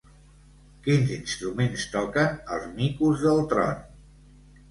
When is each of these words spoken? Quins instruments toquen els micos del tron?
Quins 0.85 1.09
instruments 1.15 1.83
toquen 1.91 2.39
els 2.55 2.65
micos 2.79 3.27
del 3.27 3.45
tron? 3.53 3.85